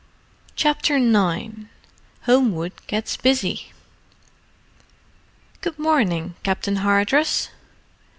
CHAPTER 0.55 0.95
IX 0.95 1.65
HOMEWOOD 2.23 2.87
GETS 2.87 3.17
BUSY 3.17 3.71
"Good 5.61 5.77
morning, 5.77 6.33
Captain 6.41 6.77
Hardress." 6.77 7.49